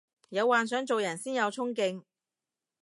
[0.29, 2.01] 有幻想做人先有沖勁